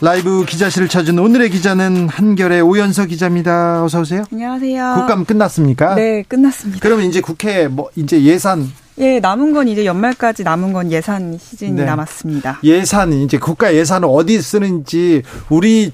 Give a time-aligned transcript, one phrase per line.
[0.00, 3.82] 라이브 기자실을 찾은 오늘의 기자는 한결의 오연서 기자입니다.
[3.82, 4.24] 어서 오세요.
[4.32, 4.94] 안녕하세요.
[4.96, 5.96] 국감 끝났습니까?
[5.96, 6.78] 네, 끝났습니다.
[6.82, 11.72] 그러면 이제 국회 뭐 이제 예산 예, 남은 건 이제 연말까지 남은 건 예산 시즌이
[11.72, 11.84] 네.
[11.84, 12.60] 남았습니다.
[12.62, 15.92] 예산 이제 국가 예산을 어디 쓰는지 우리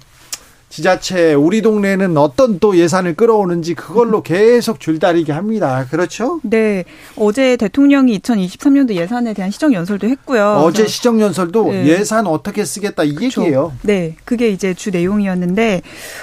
[0.74, 5.86] 지자체 우리 동네는 어떤 또 예산을 끌어오는지 그걸로 계속 줄다리기 합니다.
[5.88, 6.40] 그렇죠?
[6.42, 6.82] 네.
[7.14, 10.62] 어제 대통령이 2023년도 예산에 대한 시정 연설도 했고요.
[10.64, 11.86] 어제 시정 연설도 네.
[11.86, 13.42] 예산 어떻게 쓰겠다 이 그렇죠.
[13.42, 13.72] 얘기예요.
[13.82, 14.16] 네.
[14.24, 15.82] 그게 이제 주 내용이었는데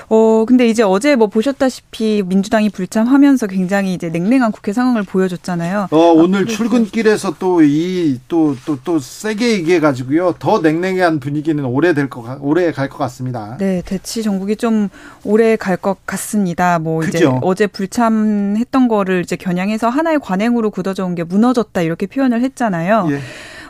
[0.09, 5.87] 어 근데 이제 어제 뭐 보셨다시피 민주당이 불참하면서 굉장히 이제 냉랭한 국회 상황을 보여줬잖아요.
[5.91, 10.35] 어 오늘 아, 출근길에서 또 이 또 또또 또, 또 세게 얘기해 가지고요.
[10.39, 13.55] 더 냉랭한 분위기는 오래 될거 오래 갈 것 같습니다.
[13.57, 13.81] 네.
[13.85, 14.89] 대치 정부 정국이 좀
[15.23, 16.77] 오래 갈 것 같습니다.
[16.79, 17.17] 뭐 그죠.
[17.17, 23.07] 이제 어제 불참했던 거를 이제 겨냥해서 하나의 관행으로 굳어져 온 게 무너졌다 이렇게 표현을 했잖아요.
[23.11, 23.19] 예.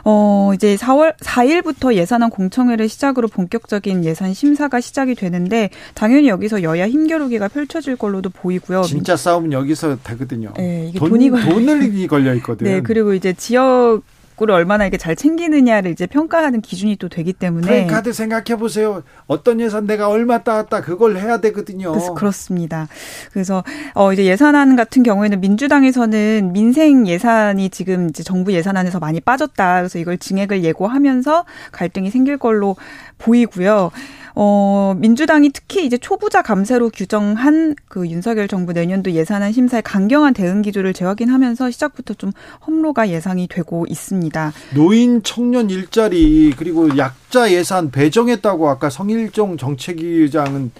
[0.04, 6.88] 어, 이제 4월 4일부터 예산안 공청회를 시작으로 본격적인 예산 심사가 시작이 되는데 당연히 여기서 여야
[6.88, 8.82] 힘겨루기가 펼쳐질 걸로도 보이고요.
[8.82, 10.52] 진짜 싸움은 여기서 되거든요.
[10.56, 12.68] 네, 이게 돈, 돈이 돈을 걸려 있거든요.
[12.70, 14.02] 네, 그리고 이제 지역
[14.40, 19.04] 을 얼마나 이게 잘 챙기느냐를 이제 평가하는 기준이 또 되기 때문에 프랜카드 생각해 보세요.
[19.26, 21.92] 어떤 예산 내가 얼마 따왔다 그걸 해야 되거든요.
[21.92, 22.88] 그래서 그렇습니다.
[23.32, 23.62] 그래서
[23.94, 29.76] 어 이제 예산안 같은 경우에는 민주당에서는 민생 예산이 지금 이제 정부 예산안에서 많이 빠졌다.
[29.80, 32.74] 그래서 이걸 증액을 예고하면서 갈등이 생길 걸로
[33.18, 33.92] 보이고요.
[34.34, 40.62] 어, 민주당이 특히 이제 초부자 감세로 규정한 그 윤석열 정부 내년도 예산안 심사의 강경한 대응
[40.62, 42.32] 기조를 재확인하면서 시작부터 좀
[42.66, 44.21] 험로가 예상이 되고 있습니다.
[44.74, 50.70] 노인 청년 일자리 그리고 약자 예산 배정했다고 아까 성일종 정책위장은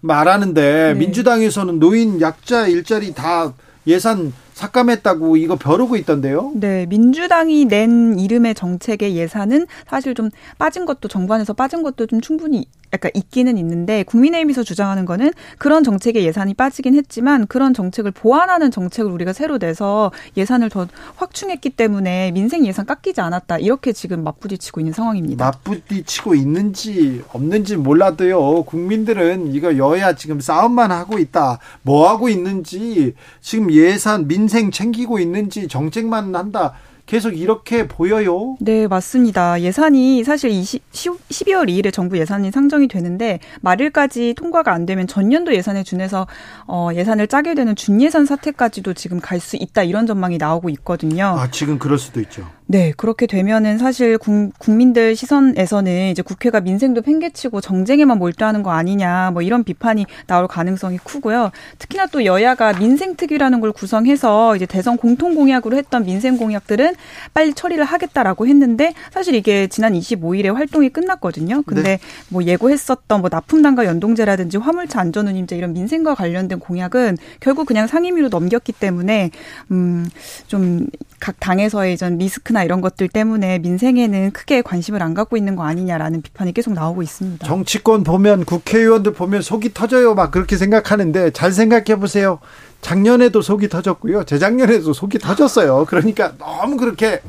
[0.00, 0.94] 말하는데 네.
[0.94, 3.54] 민주당에서는 노인 약자 일자리 다
[3.86, 6.52] 예산 삭감했다고 이거 벼르고 있던데요?
[6.54, 12.66] 네, 민주당이 낸 이름의 정책의 예산은 사실 좀 빠진 것도 정부안에서 빠진 것도 좀 충분히
[12.92, 19.10] 약간 있기는 있는데 국민의힘에서 주장하는 거는 그런 정책의 예산이 빠지긴 했지만 그런 정책을 보완하는 정책을
[19.10, 20.86] 우리가 새로 내서 예산을 더
[21.16, 25.44] 확충했기 때문에 민생 예산 깎이지 않았다 이렇게 지금 맞부딪히고 있는 상황입니다.
[25.44, 33.72] 맞부딪히고 있는지 없는지 몰라도요 국민들은 이거 여야 지금 싸움만 하고 있다 뭐 하고 있는지 지금
[33.72, 36.74] 예산 민생 챙기고 있는지 정책만 한다
[37.06, 38.56] 계속 이렇게 보여요?
[38.60, 39.60] 네, 맞습니다.
[39.60, 45.82] 예산이 사실 20, 12월 2일에 정부 예산이 상정이 되는데 말일까지 통과가 안 되면 전년도 예산에
[45.82, 46.26] 준해서
[46.66, 51.26] 어, 예산을 짜게 되는 준예산 사태까지도 지금 갈 수 있다 이런 전망이 나오고 있거든요.
[51.38, 52.48] 아, 지금 그럴 수도 있죠.
[52.66, 59.42] 네, 그렇게 되면은 사실 국민들 시선에서는 이제 국회가 민생도 팽개치고 정쟁에만 몰두하는 거 아니냐, 뭐
[59.42, 61.50] 이런 비판이 나올 가능성이 크고요.
[61.78, 66.94] 특히나 또 여야가 민생특위라는 걸 구성해서 이제 대선 공통 공약으로 했던 민생 공약들은
[67.34, 71.62] 빨리 처리를 하겠다라고 했는데 사실 이게 지난 25일에 활동이 끝났거든요.
[71.66, 71.98] 근데 네.
[72.30, 78.72] 뭐 예고했었던 뭐 납품단과 연동제라든지 화물차 안전운임제 이런 민생과 관련된 공약은 결국 그냥 상임위로 넘겼기
[78.72, 79.30] 때문에
[79.70, 80.08] 음
[80.46, 80.86] 좀
[81.24, 86.20] 각 당에서의 전 리스크나 이런 것들 때문에 민생에는 크게 관심을 안 갖고 있는 거 아니냐라는
[86.20, 87.46] 비판이 계속 나오고 있습니다.
[87.46, 90.14] 정치권 보면 국회의원들 보면 속이 터져요.
[90.14, 92.40] 막 그렇게 생각하는데 잘 생각해 보세요.
[92.82, 94.24] 작년에도 속이 터졌고요.
[94.24, 95.86] 재작년에도 속이 터졌어요.
[95.88, 97.22] 그러니까 너무 그렇게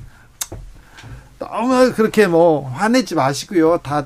[1.39, 3.77] 너무 그렇게 뭐 화내지 마시고요.
[3.81, 4.03] 다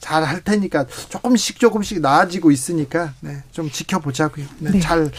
[0.00, 4.44] 잘 할 테니까 조금씩 조금씩 나아지고 있으니까 네, 좀 지켜보자고요.
[4.58, 4.80] 네, 네.
[4.80, 5.10] 잘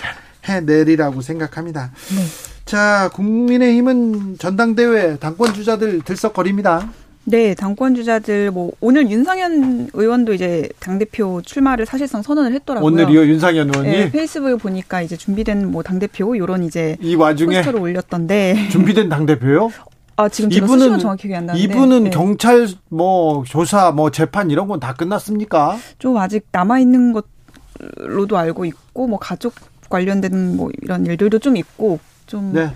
[0.46, 1.92] 해내리라고 생각합니다.
[2.16, 2.22] 네.
[2.66, 6.90] 자, 국민의힘은 전당대회 당권 주자들 들썩거립니다.
[7.28, 12.86] 네, 당권 주자들 뭐 오늘 윤상현 의원도 이제 당 대표 출마를 사실상 선언을 했더라고요.
[12.92, 13.90] 오늘이요, 윤상현 의원이?
[13.90, 19.26] 네, 페이스북에 보니까 이제 준비된 뭐당 대표 요런 이제 이 와중에 포스터를 올렸던데 준비된 당
[19.26, 19.72] 대표요?
[20.18, 22.10] 아 지금 이분은 정확히 기억 안 나는데 이분은 네.
[22.12, 25.78] 경찰 뭐 조사 뭐 재판 이런 건 다 끝났습니까?
[25.98, 27.12] 좀 아직 남아 있는
[28.00, 29.54] 것로도 알고 있고 뭐 가족
[29.90, 32.74] 관련된 뭐 이런 일들도 좀 있고 좀 네.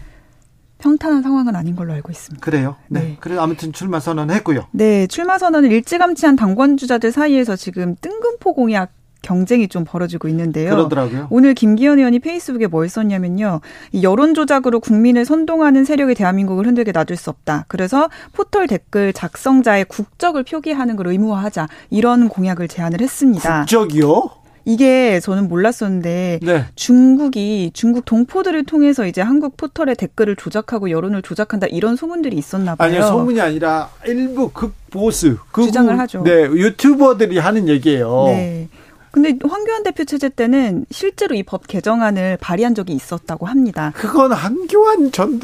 [0.79, 2.43] 평탄한 상황은 아닌 걸로 알고 있습니다.
[2.43, 2.75] 그래요?
[2.87, 2.99] 네.
[3.01, 3.17] 네.
[3.19, 4.67] 그래 아무튼 출마 선언했고요.
[4.71, 8.91] 네, 출마 선언을 일찌감치한 당권 주자들 사이에서 지금 뜬금포 공약
[9.21, 10.69] 경쟁이 좀 벌어지고 있는데요.
[10.69, 11.27] 그러더라고요.
[11.29, 13.59] 오늘 김기현 의원이 페이스북에 뭘 썼냐면요.
[14.01, 17.65] 여론 조작으로 국민을 선동하는 세력이 대한민국을 흔들게 놔둘 수 없다.
[17.67, 21.67] 그래서 포털 댓글 작성자의 국적을 표기하는 걸 의무화하자.
[21.89, 23.59] 이런 공약을 제안을 했습니다.
[23.59, 24.29] 국적이요?
[24.65, 26.65] 이게 저는 몰랐었는데 네.
[26.75, 32.87] 중국이 중국 동포들을 통해서 이제 한국 포털의 댓글을 조작하고 여론을 조작한다 이런 소문들이 있었나 봐요.
[32.89, 36.23] 아니요, 소문이 아니라 일부 극보수 극 주장을 하죠.
[36.23, 38.25] 네, 유튜버들이 하는 얘기예요.
[38.27, 38.67] 네.
[39.11, 43.91] 근데 황교안 대표 체제 때는 실제로 이 법 개정안을 발의한 적이 있었다고 합니다.
[43.95, 45.39] 그건 한교안 전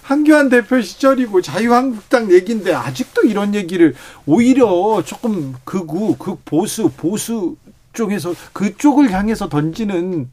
[0.00, 3.94] 한교안 대표 시절이고 자유한국당 얘기인데 아직도 이런 얘기를
[4.24, 7.56] 오히려 조금 극우, 극보수, 보수
[7.92, 10.28] 쪽에서 그쪽을 향해서 던지는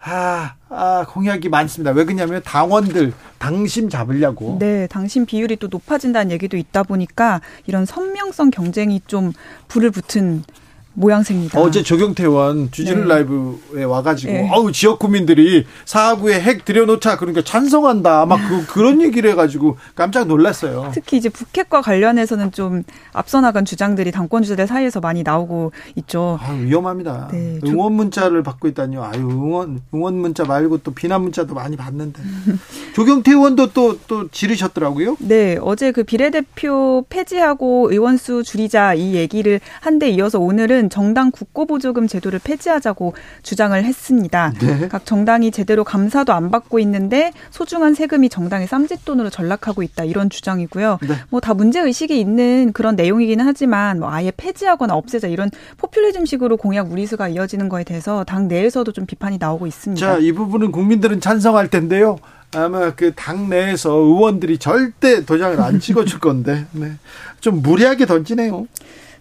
[0.00, 1.90] 아, 아, 공약이 많습니다.
[1.90, 4.56] 왜 그러냐면 당원들 당심 잡으려고.
[4.60, 9.32] 네, 당심 비율이 또 높아진다는 얘기도 있다 보니까 이런 선명성 경쟁이 좀
[9.66, 10.44] 불을 붙은
[10.94, 11.60] 모양새입니다.
[11.60, 13.08] 어제 조경태 의원 주진우 네.
[13.08, 14.48] 라이브에 와가지고 네.
[14.50, 20.90] 아우 지역 구민들이 사하구에 핵 들여놓자 그러니까 찬성한다 막 그, 그런 얘기를 해가지고 깜짝 놀랐어요.
[20.94, 22.82] 특히 이제 북핵과 관련해서는 좀
[23.12, 26.38] 앞서 나간 주장들이 당권 주자들 사이에서 많이 나오고 있죠.
[26.42, 27.28] 아 위험합니다.
[27.32, 27.60] 네.
[27.66, 29.04] 응원 문자를 받고 있다니요.
[29.04, 32.22] 아유 응원 응원 문자 말고 또 비난 문자도 많이 받는데
[32.94, 35.16] 조경태 의원도 또또 지르셨더라고요.
[35.20, 41.30] 네 어제 그 비례대표 폐지하고 의원 수 줄이자 이 얘기를 한 데 이어서 오늘은 정당
[41.30, 44.52] 국고보조금 제도를 폐지하자고 주장을 했습니다.
[44.60, 44.88] 네.
[44.88, 50.98] 각 정당이 제대로 감사도 안 받고 있는데 소중한 세금이 정당의 쌈짓돈으로 전락하고 있다 이런 주장이고요.
[51.02, 51.14] 네.
[51.30, 57.28] 뭐다 문제 의식이 있는 그런 내용이기는 하지만 뭐 아예 폐지하거나 없애자 이런 포퓰리즘식으로 공약 무리수가
[57.28, 60.04] 이어지는 거에 대해서 당 내에서도 좀 비판이 나오고 있습니다.
[60.04, 62.18] 자, 이 부분은 국민들은 찬성할 텐데요.
[62.54, 66.92] 아마 그 당 내에서 의원들이 절대 도장을 안 찍어줄 건데, 네.
[67.40, 68.66] 좀 무리하게 던지네요.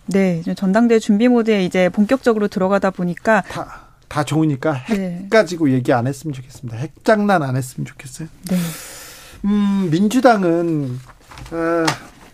[0.07, 5.27] 네, 전당대 준비 모드에 이제 본격적으로 들어가다 보니까 다, 다 좋으니까 핵 네.
[5.29, 6.77] 가지고 얘기 안 했으면 좋겠습니다.
[6.77, 8.27] 핵 장난 안 했으면 좋겠어요.
[8.49, 8.57] 네.
[9.45, 10.99] 음, 민주당은
[11.51, 11.85] 어,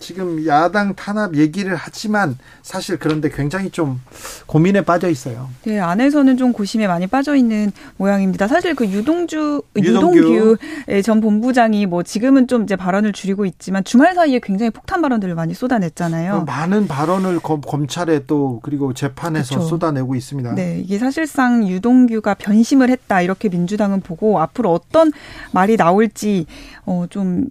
[0.03, 4.01] 지금 야당 탄압 얘기를 하지만 사실 그런데 굉장히 좀
[4.47, 5.49] 고민에 빠져 있어요.
[5.63, 8.49] 네, 안에서는 좀 고심에 많이 빠져 있는 모양입니다.
[8.49, 10.57] 사실 그 유동주 유동규,
[11.05, 15.53] 전 본부장이 뭐 지금은 좀 이제 발언을 줄이고 있지만 주말 사이에 굉장히 폭탄 발언들을 많이
[15.53, 16.43] 쏟아냈잖아요.
[16.43, 19.69] 많은 발언을 검, 검찰에 또 그리고 재판에서 그렇죠.
[19.69, 20.55] 쏟아내고 있습니다.
[20.55, 25.13] 네, 이게 사실상 유동규가 변심을 했다 이렇게 민주당은 보고 앞으로 어떤
[25.53, 26.45] 말이 나올지
[26.85, 27.45] 어 좀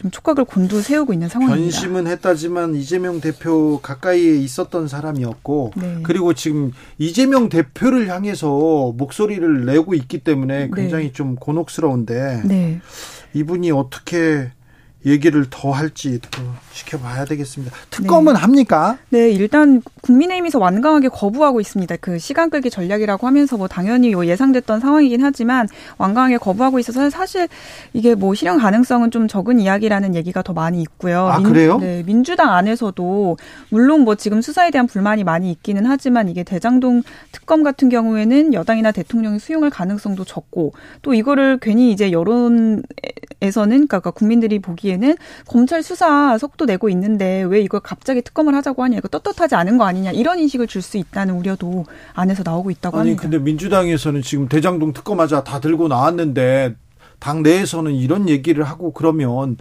[0.00, 1.78] 좀 촉각을 곤두세우고 있는 상황입니다.
[1.78, 5.98] 변심은 했다지만 이재명 대표 가까이에 있었던 사람이었고 네.
[6.04, 11.12] 그리고 지금 이재명 대표를 향해서 목소리를 내고 있기 때문에 굉장히 네.
[11.12, 12.80] 좀 곤혹스러운데 네.
[13.34, 14.50] 이분이 어떻게
[15.06, 16.42] 얘기를 더 할지 또
[16.74, 17.74] 지켜봐야 되겠습니다.
[17.90, 18.40] 특검은 네.
[18.40, 18.98] 합니까?
[19.08, 21.96] 네, 일단 국민의힘에서 완강하게 거부하고 있습니다.
[22.00, 27.48] 그 시간 끌기 전략이라고 하면서 뭐 당연히 예상됐던 상황이긴 하지만 완강하게 거부하고 있어서 사실
[27.92, 31.26] 이게 뭐 실현 가능성은 좀 적은 이야기라는 얘기가 더 많이 있고요.
[31.26, 31.78] 아, 그래요?
[31.78, 33.38] 네, 민주당 안에서도
[33.70, 37.02] 물론 뭐 지금 수사에 대한 불만이 많이 있기는 하지만 이게 대장동
[37.32, 42.82] 특검 같은 경우에는 여당이나 대통령이 수용할 가능성도 적고 또 이거를 괜히 이제 여론에서는
[43.42, 45.16] 그러니까 국민들이 보기에 보기에는
[45.46, 49.84] 검찰 수사 속도 내고 있는데 왜 이걸 갑자기 특검을 하자고 하냐 이거 떳떳하지 않은 거
[49.84, 51.84] 아니냐 이런 인식을 줄 수 있다는 우려도
[52.14, 53.22] 안에서 나오고 있다고 아니, 합니다.
[53.22, 56.74] 근데 민주당에서는 지금 대장동 특검하자 다 들고 나왔는데
[57.20, 59.56] 당 내에서는 이런 얘기를 하고 그러면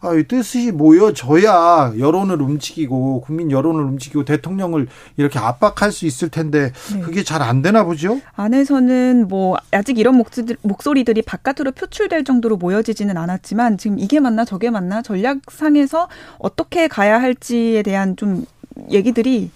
[0.00, 7.00] 아, 뜻이 모여져야 여론을 움직이고 국민 여론을 움직이고 대통령을 이렇게 압박할 수 있을 텐데 네.
[7.00, 8.20] 그게 잘 안 되나 보죠?
[8.36, 14.70] 안에서는 뭐 아직 이런 목소리들, 목소리들이 바깥으로 표출될 정도로 모여지지는 않았지만 지금 이게 맞나 저게
[14.70, 16.08] 맞나 전략상에서
[16.38, 18.44] 어떻게 가야 할지에 대한 좀
[18.90, 19.50] 얘기들이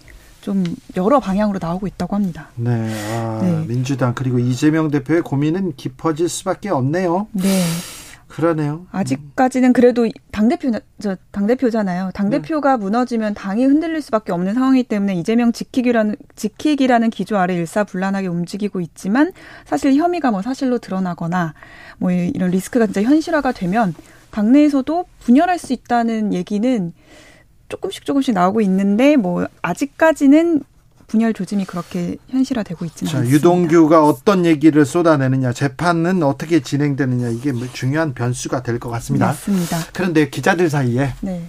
[0.44, 0.62] 좀
[0.98, 2.50] 여러 방향으로 나오고 있다고 합니다.
[2.56, 2.70] 네,
[3.14, 3.64] 아, 네.
[3.66, 7.28] 민주당 그리고 이재명 대표의 고민은 깊어질 수밖에 없네요.
[7.32, 7.62] 네.
[8.28, 8.84] 그러네요.
[8.90, 10.70] 아직까지는 그래도 당 대표
[11.00, 12.10] 저당 대표잖아요.
[12.12, 12.82] 당 대표가 네.
[12.82, 19.32] 무너지면 당이 흔들릴 수밖에 없는 상황이기 때문에 이재명 지키기라는 지키기라는 기조 아래 일사불란하게 움직이고 있지만
[19.64, 21.54] 사실 혐의가 뭐 사실로 드러나거나
[21.96, 23.94] 뭐 이런 리스크가 진짜 현실화가 되면
[24.30, 26.92] 당내에서도 분열할 수 있다는 얘기는
[27.68, 30.62] 조금씩 조금씩 나오고 있는데 뭐 아직까지는
[31.06, 33.36] 분열 조짐이 그렇게 현실화되고 있지는 자, 않습니다.
[33.36, 39.26] 유동규가 어떤 얘기를 쏟아내느냐, 재판은 어떻게 진행되느냐 이게 뭐 중요한 변수가 될 것 같습니다.
[39.26, 39.78] 맞습니다.
[39.92, 41.44] 그런데 기자들 사이에 네.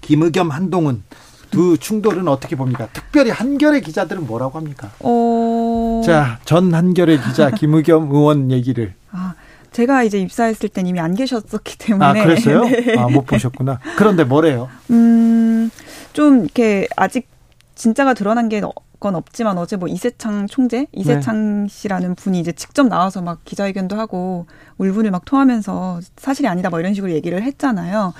[0.00, 1.02] 김의겸 한동훈
[1.50, 2.88] 두 충돌은 어떻게 봅니까?
[2.92, 4.90] 특별히 한결의 기자들은 뭐라고 합니까?
[5.00, 6.00] 어...
[6.04, 8.94] 자, 전 한결의 기자 김의겸 의원 얘기를.
[9.12, 9.34] 아,
[9.72, 12.04] 제가 이제 입사했을 땐 이미 안 계셨었기 때문에.
[12.04, 12.64] 아, 그랬어요?
[12.68, 12.96] 네.
[12.98, 13.78] 아, 못 보셨구나.
[13.96, 14.68] 그런데 뭐래요?
[14.90, 15.70] 음,
[16.12, 17.28] 좀 이렇게 아직
[17.74, 18.60] 진짜가 드러난 게
[19.00, 21.68] 건 없지만 어제 뭐 이세창 총재, 이세창 네.
[21.68, 24.46] 씨라는 분이 이제 직접 나와서 막 기자회견도 하고
[24.76, 28.12] 울분을 막 토하면서 사실이 아니다 뭐 이런 식으로 얘기를 했잖아요.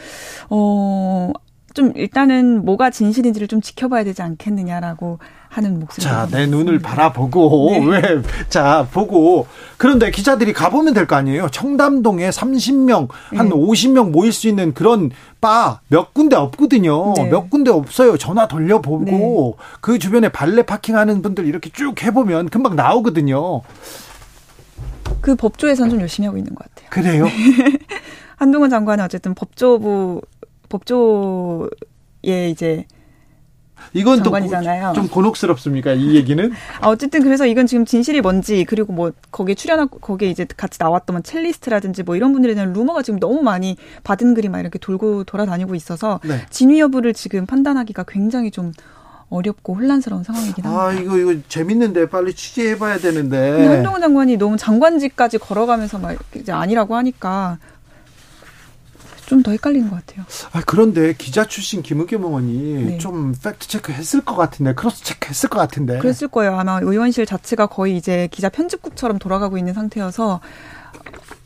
[0.48, 1.32] 어,
[1.74, 5.18] 좀 일단은 뭐가 진실인지를 좀 지켜봐야 되지 않겠느냐라고
[5.52, 6.04] 하는 목소리.
[6.04, 7.78] 자, 내 눈을 바라보고 네.
[7.86, 8.22] 왜?
[8.48, 11.48] 자, 보고 그런데 기자들이 가 보면 될 거 아니에요.
[11.50, 13.54] 청담동에 30명, 한 네.
[13.54, 17.14] 50명 모일 수 있는 그런 바 몇 군데 없거든요.
[17.16, 17.24] 네.
[17.30, 18.16] 몇 군데 없어요.
[18.16, 19.54] 전화 돌려보고 네.
[19.80, 23.62] 그 주변에 발레 파킹하는 분들 이렇게 쭉 해보면 금방 나오거든요.
[25.20, 26.88] 그 법조에서는 좀 열심히 하고 있는 것 같아요.
[26.90, 27.26] 그래요?
[28.36, 30.20] 한동훈 장관은 어쨌든 법조부
[30.68, 32.84] 법조에 이제
[33.92, 34.92] 이건 장관이잖아요.
[34.94, 35.92] 좀 곤혹스럽습니까?
[35.92, 36.52] 이 얘기는?
[36.80, 41.14] 아, 어쨌든 그래서 이건 지금 진실이 뭔지 그리고 뭐 거기에 출연하고 거기에 이제 같이 나왔던
[41.14, 45.24] 뭐 첼리스트라든지 뭐 이런 분들에 대한 루머가 지금 너무 많이 받은 글이 막 이렇게 돌고
[45.24, 46.44] 돌아다니고 있어서 네.
[46.50, 48.72] 진위 여부를 지금 판단하기가 굉장히 좀
[49.30, 50.84] 어렵고 혼란스러운 상황이긴 합니다.
[50.84, 53.66] 아 이거 이거 재밌는데 빨리 취재해봐야 되는데.
[53.66, 57.58] 한동훈 장관이 너무 장관직까지 걸어가면서 막 이제 아니라고 하니까
[59.30, 60.26] 좀 더 헷갈리는 것 같아요.
[60.52, 62.98] 아, 그런데 기자 출신 김의겸 의원이 네.
[62.98, 65.98] 좀 팩트 체크 했을 것 같은데, 크로스 체크 했을 것 같은데.
[65.98, 66.58] 그랬을 거예요.
[66.58, 70.40] 아마 의원실 자체가 거의 이제 기자 편집국처럼 돌아가고 있는 상태여서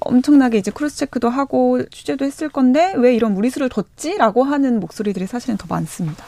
[0.00, 5.57] 엄청나게 이제 크로스 체크도 하고 취재도 했을 건데 왜 이런 무리수를 뒀지라고 하는 목소리들이 사실은
[5.57, 6.25] 더 많습니다.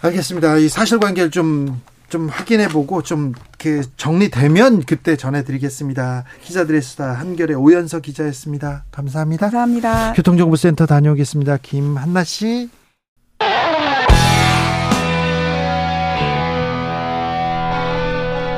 [0.00, 0.56] 알겠습니다.
[0.56, 6.24] 이 사실관계를 좀 좀 확인해보고 좀그 정리되면 그때 전해드리겠습니다.
[6.42, 8.84] 기자들의 수다 한결의 오연서 기자였습니다.
[8.90, 9.46] 감사합니다.
[9.46, 10.12] 감사합니다.
[10.14, 11.58] 교통정보센터 다녀오겠습니다.
[11.58, 12.70] 김한나 씨.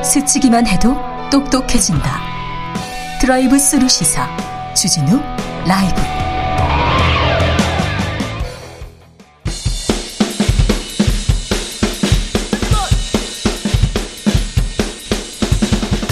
[0.05, 0.97] 스치기만 해도
[1.31, 2.21] 똑똑해진다.
[3.21, 4.29] 드라이브 스루 시사
[4.75, 5.21] 주진우
[5.67, 6.90] 라이브.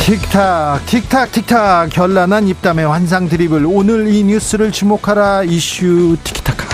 [0.09, 1.91] 틱탁 틱탁 틱탁.
[1.91, 5.43] 현란한 입담의 환상 드리블 오늘 이 뉴스를 주목하라.
[5.43, 6.67] 이슈 티키타카.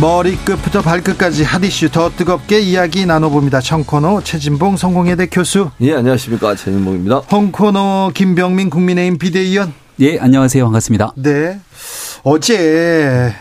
[0.00, 3.60] 머리끝부터 발끝까지 핫이슈 더 뜨겁게 이야기 나눠봅니다.
[3.60, 5.70] 청코노 최진봉 성공회대 교수.
[5.82, 6.54] 예 안녕하십니까.
[6.54, 7.16] 최진봉입니다.
[7.30, 9.74] 홍코노 김병민 국민의힘 비대위원.
[10.00, 10.64] 예 안녕하세요.
[10.64, 11.12] 반갑습니다.
[11.16, 11.60] 네.
[12.22, 13.34] 어제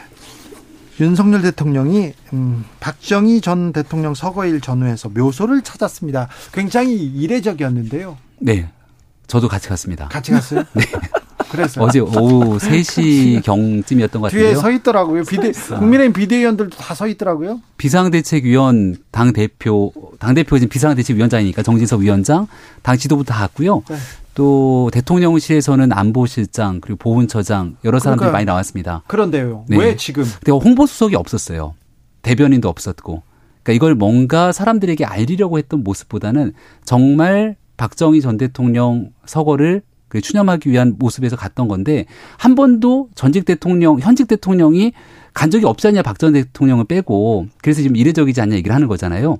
[1.01, 6.27] 윤석열 대통령이 음, 박정희 전 대통령 서거일 전후에서 묘소를 찾았습니다.
[6.53, 8.17] 굉장히 이례적이었는데요.
[8.39, 8.69] 네.
[9.25, 10.07] 저도 같이 갔습니다.
[10.09, 10.63] 같이 갔어요?
[10.73, 10.83] 네.
[11.51, 14.41] 그래서 어제 오후 3시 경쯤이었던 것 같아요.
[14.41, 15.23] 뒤에 서 있더라고요.
[15.23, 17.59] 비대 국민의힘 비대위원들도 다 서 있더라고요.
[17.77, 22.47] 비상대책위원 당 대표 당 대표 지금 비상대책위원장이니까 정진석 위원장
[22.81, 23.83] 당 지도부 다 갔고요.
[23.89, 23.95] 네.
[24.33, 29.03] 또 대통령실에서는 안보실장 그리고 보훈처장 여러 사람들이 그러니까, 많이 나왔습니다.
[29.07, 29.65] 그런데요.
[29.67, 29.77] 네.
[29.77, 30.23] 왜 지금?
[30.23, 31.73] 근데 홍보 수석이 없었어요.
[32.21, 33.23] 대변인도 없었고.
[33.63, 36.53] 그러니까 이걸 뭔가 사람들에게 알리려고 했던 모습보다는
[36.85, 39.81] 정말 박정희 전 대통령 서거를
[40.11, 42.05] 그 추념하기 위한 모습에서 갔던 건데
[42.37, 44.91] 한 번도 전직 대통령 현직 대통령이
[45.33, 49.37] 간 적이 없지 않냐 박 전 대통령을 빼고 그래서 지금 이례적이지 않냐 얘기를 하는 거잖아요.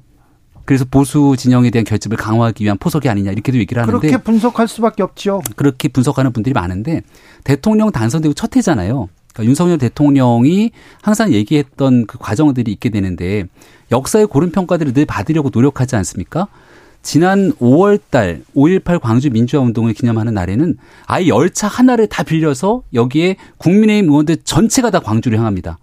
[0.64, 5.04] 그래서 보수 진영에 대한 결집을 강화하기 위한 포석이 아니냐 이렇게도 얘기를 하는데 그렇게 분석할 수밖에
[5.04, 5.42] 없죠.
[5.58, 7.02] 그렇게 분석하는 분들이 많은데
[7.44, 9.10] 대통령 당선되고 첫 해잖아요.
[9.34, 13.44] 그러니까 윤석열 대통령이 항상 얘기했던 그 과정들이 있게 되는데
[13.92, 16.48] 역사의 고른 평가들을 늘 받으려고 노력하지 않습니까?
[17.04, 23.38] 지난 5월 달 5.18 광주 민주화 운동을 기념하는 날에는 아예 열차 하나를 다 빌려서 여기에
[23.58, 25.78] 국민의힘 의원들 전체가 다 광주를 향합니다.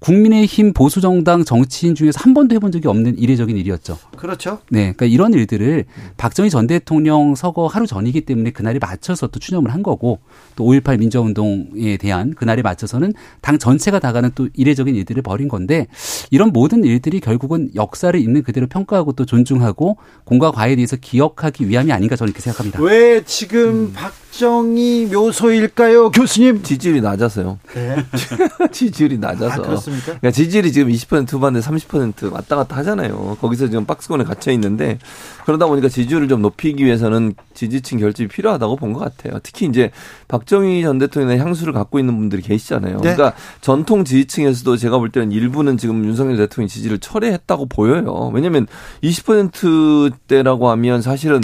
[0.00, 3.98] 국민의힘 보수정당 정치인 중에서 한 번도 해본 적이 없는 이례적인 일이었죠.
[4.16, 4.60] 그렇죠.
[4.70, 4.92] 네.
[4.92, 5.84] 그러니까 이런 일들을
[6.16, 10.18] 박정희 전 대통령 서거 하루 전이기 때문에 그날에 맞춰서 또 추념을 한 거고
[10.56, 15.86] 또 5.18 민주화운동에 대한 그날에 맞춰서는 당 전체가 다가는 또 이례적인 일들을 벌인 건데
[16.30, 21.92] 이런 모든 일들이 결국은 역사를 있는 그대로 평가하고 또 존중하고 공과 과에 대해서 기억하기 위함이
[21.92, 22.82] 아닌가 저는 이렇게 생각합니다.
[22.82, 23.92] 왜 지금 음.
[23.94, 26.62] 박 정희 묘소일까요, 교수님?
[26.62, 27.58] 지지율이 낮아서요.
[27.74, 27.96] 네.
[28.70, 29.60] 지지율이 낮아서.
[29.62, 30.04] 아, 그렇습니까?
[30.06, 33.36] 그러니까 지지율이 지금 20% 후반대 30% 왔다 갔다 하잖아요.
[33.40, 34.98] 거기서 지금 박스권에 갇혀 있는데
[35.44, 39.38] 그러다 보니까 지지율을 좀 높이기 위해서는 지지층 결집이 필요하다고 본 것 같아요.
[39.42, 39.90] 특히 이제
[40.28, 42.96] 박정희 전 대통령의 향수를 갖고 있는 분들이 계시잖아요.
[42.96, 43.14] 네.
[43.14, 48.30] 그러니까 전통 지지층에서도 제가 볼 때는 일부는 지금 윤석열 대통령 지지를 철회했다고 보여요.
[48.34, 48.66] 왜냐하면
[49.02, 51.40] 20%대라고 하면 사실은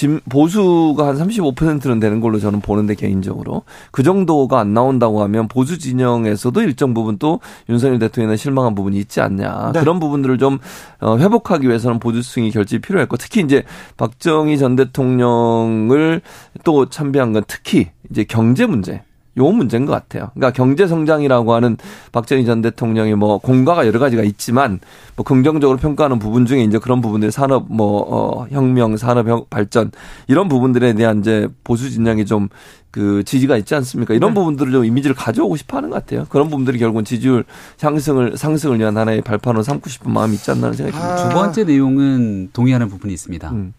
[0.00, 3.64] 지금 보수가 한 35%는 되는 걸로 저는 보는데 개인적으로.
[3.90, 9.20] 그 정도가 안 나온다고 하면 보수 진영에서도 일정 부분 또 윤석열 대통령에 실망한 부분이 있지
[9.20, 9.72] 않냐.
[9.74, 9.80] 네.
[9.80, 10.58] 그런 부분들을 좀
[11.00, 13.64] 어, 회복하기 위해서는 보수층이 결집이 필요했고 특히 이제
[13.98, 16.22] 박정희 전 대통령을
[16.64, 19.02] 또 참배한 건 특히 이제 경제 문제
[19.36, 20.30] 요 문제인 것 같아요.
[20.34, 21.76] 그러니까 경제 성장이라고 하는
[22.12, 24.80] 박정희 전 대통령의 뭐 공과가 여러 가지가 있지만
[25.16, 29.92] 뭐 긍정적으로 평가하는 부분 중에 이제 그런 부분들 산업 뭐 어, 혁명, 산업 발전
[30.26, 32.48] 이런 부분들에 대한 이제 보수 진영이 좀
[32.90, 34.14] 그 지지가 있지 않습니까?
[34.14, 34.34] 이런 네.
[34.34, 36.26] 부분들을 좀 이미지를 가져오고 싶어 하는 것 같아요.
[36.28, 37.44] 그런 부분들이 결국은 지지율
[37.76, 41.14] 상승을 상승을 위한 하나의 발판으로 삼고 싶은 마음이 있지 않나 생각이 듭니다.
[41.14, 41.28] 아.
[41.28, 43.50] 두 번째 내용은 동의하는 부분이 있습니다.
[43.50, 43.74] 음.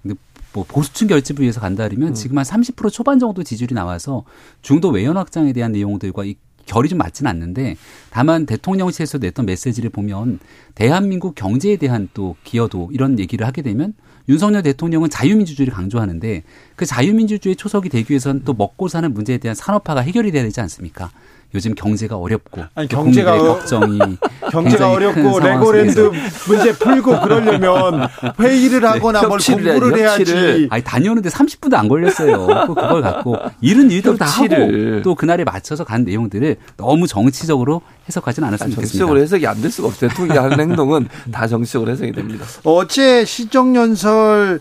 [0.53, 2.13] 뭐 보수층 결집을 위해서 간다면 음.
[2.13, 4.23] 지금 한 30% 초반 정도 지지율이 나와서
[4.61, 7.75] 중도 외연 확장에 대한 내용들과 이 결이 좀 맞지는 않는데
[8.11, 10.39] 다만 대통령실에서 냈던 메시지를 보면
[10.75, 13.93] 대한민국 경제에 대한 또 기여도 이런 얘기를 하게 되면
[14.29, 16.43] 윤석열 대통령은 자유민주주의를 강조하는데
[16.75, 21.11] 그 자유민주주의 초석이 되기 위해서는 또 먹고 사는 문제에 대한 산업화가 해결이 돼야 되지 않습니까?
[21.53, 23.99] 요즘 경제가 어렵고 아니, 경제가 어, 걱정이
[24.51, 26.11] 경제가 어렵고 레고랜드
[26.47, 28.07] 문제 풀고 그러려면
[28.39, 30.67] 회의를 하거나 네, 뭘 공부를 해야지.
[30.71, 32.47] 아니 다녀오는데 30분도 안 걸렸어요.
[32.67, 38.71] 그걸 갖고 일은 일대로 다 하고 또 그날에 맞춰서 간 내용들을 너무 정치적으로 해석하지는 않았으면
[38.71, 38.87] 좋겠습니다.
[38.87, 40.09] 정치적으로 해석이 안 될 수가 없어요.
[40.09, 42.45] 대통령이 하는 행동은 다 정치적으로 해석이 됩니다.
[42.63, 44.59] 어제 시정연설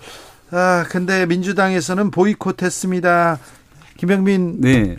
[0.50, 3.38] 아 근데 민주당에서는 보이콧했습니다.
[3.96, 4.96] 김영민 네.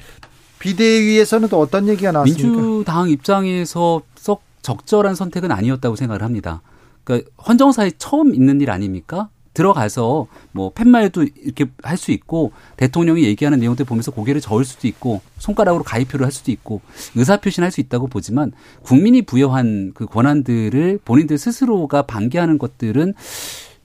[0.62, 2.62] 비대위에서는 또 어떤 얘기가 나왔습니까?
[2.62, 6.62] 민주당 입장에서 썩 적절한 선택은 아니었다고 생각을 합니다.
[7.04, 9.30] 그러니까 헌정사에 처음 있는 일 아닙니까?
[9.54, 15.20] 들어가서 뭐 팻말도 이렇게 할 수 있고 대통령이 얘기하는 내용들 보면서 고개를 저을 수도 있고
[15.40, 16.80] 손가락으로 가입표를 할 수도 있고
[17.16, 18.54] 의사표시는 할 수 있다고 보지만
[18.84, 23.14] 국민이 부여한 그 권한들을 본인들 스스로가 방기하는 것들은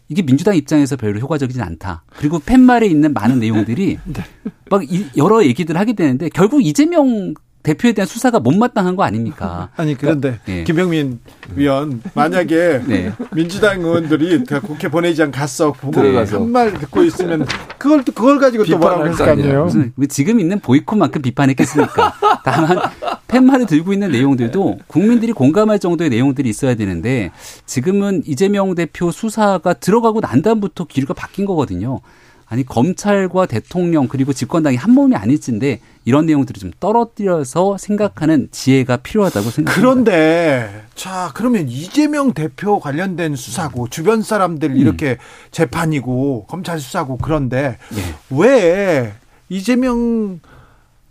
[0.08, 2.04] 이게 민주당 입장에서 별로 효과적이진 않다.
[2.16, 4.22] 그리고 팻말에 있는 많은 내용들이 네.
[4.70, 4.82] 막
[5.16, 7.34] 여러 얘기들 하게 되는데 결국 이재명
[7.66, 9.70] 대표에 대한 수사가 못마땅한 거 아닙니까?
[9.76, 10.64] 아니 그런데 그러니까, 네.
[10.64, 11.18] 김병민
[11.56, 13.12] 위원 만약에 네.
[13.32, 17.44] 민주당 의원들이 국회 본회의장 갔어 보고 한말 듣고 있으면
[17.76, 19.68] 그걸 또 그걸 가지고 또 뭐라고 할거 아니에요?
[20.08, 22.14] 지금 있는 보이콧만큼 비판했겠습니까?
[22.44, 22.78] 다만
[23.26, 27.32] 팻말을 들고 있는 내용들도 국민들이 공감할 정도의 내용들이 있어야 되는데
[27.66, 32.00] 지금은 이재명 대표 수사가 들어가고 난 다음부터 기류가 바뀐 거거든요.
[32.48, 39.50] 아니 검찰과 대통령 그리고 집권당이 한 몸이 아닐진데 이런 내용들을 좀 떨어뜨려서 생각하는 지혜가 필요하다고
[39.50, 39.72] 생각합니다.
[39.74, 44.76] 그런데 자 그러면 이재명 대표 관련된 수사고 주변 사람들 음.
[44.76, 45.18] 이렇게
[45.50, 48.14] 재판이고 검찰 수사고 그런데 네.
[48.30, 49.14] 왜
[49.49, 50.38] 이재명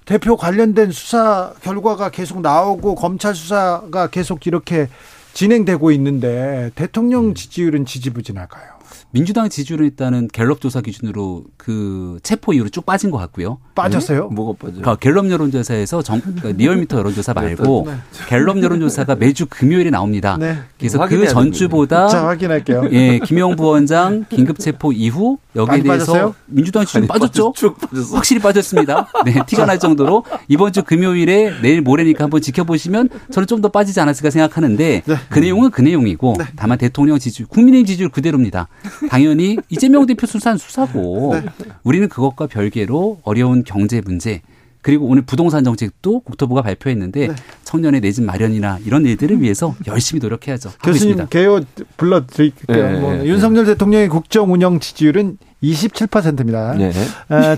[0.05, 4.87] 대표 관련된 수사 결과가 계속 나오고 검찰 수사가 계속 이렇게
[5.33, 7.33] 진행되고 있는데 대통령 음.
[7.33, 8.74] 지지율은 지지부진할까요?
[9.11, 13.59] 민주당 지지율은 일단은 갤럽 조사 기준으로 그 체포 이후로 쭉 빠진 것 같고요.
[13.75, 14.29] 빠졌어요?
[14.29, 14.35] 네?
[14.35, 14.79] 뭐가 빠져?
[14.79, 17.95] 그러니까 갤럽 여론조사에서 정, 그러니까 리얼미터 여론조사 네, 말고 네.
[18.27, 20.37] 갤럽 여론조사가 매주 금요일에 나옵니다.
[20.39, 20.57] 네.
[20.79, 22.89] 그래서 그 전주보다 자 확인할게요.
[22.91, 26.35] 예, 김영 부원장 긴급 체포 이후 여기에 대해서 빠졌어요?
[26.45, 27.53] 민주당 지지율 빠졌죠?
[27.53, 28.15] 빠졌어.
[28.15, 29.07] 확실히 빠졌습니다.
[29.25, 33.99] 네, 티가 날 정도로 이번 주 금요일에 내일 모레니까 한번 지켜보시면 저는 좀 더 빠지지
[33.99, 35.15] 않았을까 생각하는데 네.
[35.29, 36.45] 그 내용은 그 내용이고 네.
[36.55, 38.67] 다만 대통령 지지율, 국민의 지지율 그대로입니다.
[39.09, 41.45] 당연히 이재명 대표 수사는 수사고 네.
[41.83, 44.41] 우리는 그것과 별개로 어려운 경제 문제
[44.81, 47.35] 그리고 오늘 부동산 정책도 국토부가 발표했는데 네.
[47.63, 50.73] 청년의 내 집 마련이나 이런 일들을 위해서 열심히 노력해야죠.
[50.83, 51.61] 교수님 개요
[51.97, 52.91] 불러드릴게요.
[52.91, 52.99] 네.
[52.99, 55.39] 뭐 윤석열 대통령의 국정 운영 지지율은
[55.71, 56.73] 27%입니다.
[56.73, 56.91] 네.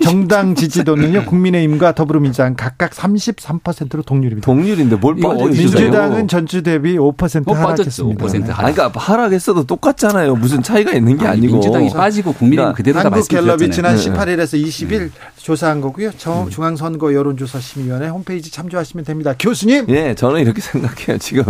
[0.01, 4.45] 정당 지지도는요 국민의힘과 더불어민주당 각각 33%로 동률입니다.
[4.45, 8.25] 동률인데 뭘 빠져 민주당은 전주 대비 5% 어, 하락했습니다.
[8.25, 8.59] 5% 하락.
[8.59, 10.35] 아니, 그러니까 하락했어도 똑같잖아요.
[10.35, 15.11] 무슨 차이가 있는 게 아니, 아니고 민주당이 빠지고 국민의힘 그대로가 한국 갤럽이 지난 18일에서 20일
[15.37, 16.09] 조사한 거고요.
[16.09, 16.49] 음.
[16.49, 19.33] 중앙선거 여론조사심의위원회 홈페이지 참조하시면 됩니다.
[19.37, 19.85] 교수님.
[19.89, 21.17] 예, 저는 이렇게 생각해요.
[21.17, 21.43] 지금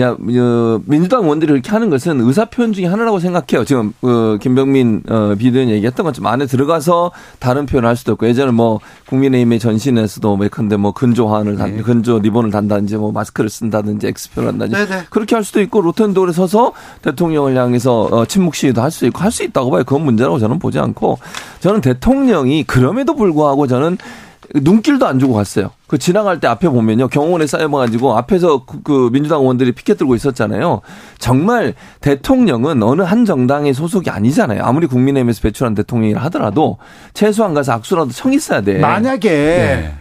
[0.00, 0.16] 야,
[0.86, 3.64] 민주당 의원들이 이렇게 하는 것은 의사 표현 중에 하나라고 생각해요.
[3.66, 8.52] 지금 그 김병민 어, 비대위원 얘기했던 것처럼 안에 들어가서 다른 표현을 할 수도 있고 예전에
[8.52, 11.82] 뭐 국민의힘의 전신에서도 예컨대 뭐 근조환을 단, 네.
[11.82, 15.04] 근조 리본을 단다든지 뭐 마스크를 쓴다든지 엑스표를 한다든지 네네.
[15.10, 19.30] 그렇게 할 수도 있고 로텐도에 서서 대통령을 향해서 어, 침묵 시위도 할 수 있고 할
[19.30, 19.82] 수 있다고 봐요.
[19.84, 21.18] 그건 문제라고 저는 보지 않고
[21.60, 23.98] 저는 대통령이 그럼에도 불구하고 저는
[24.54, 25.70] 눈길도 안 주고 갔어요.
[25.86, 27.08] 그 지나갈 때 앞에 보면요.
[27.08, 30.82] 경호원에 쌓여가지고 앞에서 그, 그 민주당 의원들이 피켓 들고 있었잖아요.
[31.18, 34.62] 정말 대통령은 어느 한 정당의 소속이 아니잖아요.
[34.62, 36.78] 아무리 국민의힘에서 배출한 대통령이라 하더라도
[37.14, 38.78] 최소한 가서 악수라도 청 있어야 돼.
[38.78, 39.94] 만약에 네.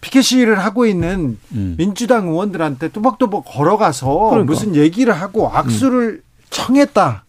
[0.00, 1.74] 피켓 시위를 하고 있는 음.
[1.76, 4.52] 민주당 의원들한테 또박또박 걸어가서 그러니까.
[4.52, 6.22] 무슨 얘기를 하고 악수를 음.
[6.48, 7.24] 청했다.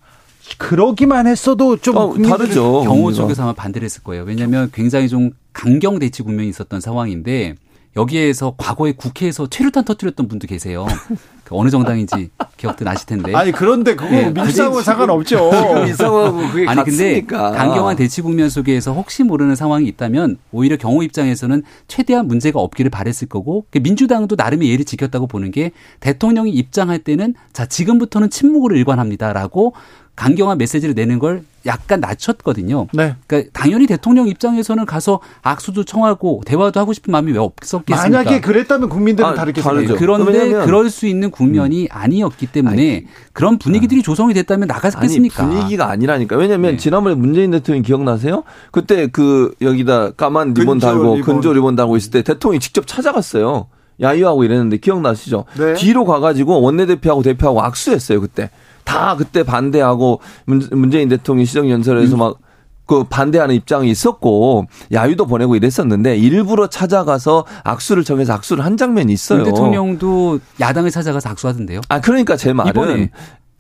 [0.58, 2.84] 그러기만 했어도 좀 어, 다르죠.
[2.84, 4.24] 경호 쪽에서 아마 반대를 했을 거예요.
[4.24, 7.56] 왜냐하면 굉장히 좀 강경 대치 국면이 있었던 상황인데
[7.98, 10.88] 여기에서 과거에 국회에서 최루탄 터뜨렸던 분도 계세요.
[11.44, 13.36] 그 어느 정당인지 기억도 나실 텐데.
[13.36, 15.52] 아니 그런데 그거 예, 민주당하고 상관없죠.
[15.90, 17.52] 이상하고 그게 아니 근데 같으니까.
[17.52, 23.28] 강경한 대치 국면 속에서 혹시 모르는 상황이 있다면 오히려 경호 입장에서는 최대한 문제가 없기를 바랬을
[23.28, 29.74] 거고 그 민주당도 나름의 예를 지켰다고 보는 게 대통령이 입장할 때는 자 지금부터는 침묵으로 일관합니다라고
[30.16, 32.88] 강경한 메시지를 내는 걸 약간 낮췄거든요.
[32.92, 33.16] 네.
[33.28, 37.96] 그러니까 당연히 대통령 입장에서는 가서 악수도 청하고 대화도 하고 싶은 마음이 왜 없었겠습니까?
[38.20, 39.96] 만약에 그랬다면 국민들은 아, 다르게 다르죠.
[39.96, 40.00] 생각해요.
[40.00, 45.48] 그런데 왜냐면- 그럴 수 있는 국면이 아니었기 때문에 그런 분위기들이 조성이 됐다면 아니 나갔겠습니까?
[45.48, 46.36] 분위기가 아니라니까.
[46.36, 46.78] 왜냐면 네.
[46.78, 48.44] 지난번에 문재인 대통령 기억나세요?
[48.72, 51.22] 그때 그 여기다 까만 리본 근조 달고 리본.
[51.36, 53.68] 근조 리본 달고 있을 때 대통령이 직접 찾아갔어요.
[54.02, 55.46] 야유하고 이랬는데 기억나시죠?
[55.60, 55.74] 네.
[55.76, 58.50] 뒤로 가가지고 원내대표하고 대표하고 악수했어요 그때.
[58.84, 66.68] 다 그때 반대하고 문- 문재인 대통령 시정연설에서 막그 반대하는 입장이 있었고 야유도 보내고 이랬었는데 일부러
[66.68, 69.40] 찾아가서 악수를 정해서 악수를 한 장면이 있어요.
[69.44, 71.82] 문 대통령도 야당을 찾아가서 악수하든데요.
[71.90, 73.10] 아 그러니까 제 말은 이번에